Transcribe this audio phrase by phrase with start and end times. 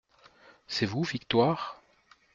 [0.67, 1.79] C’est vous Victoire?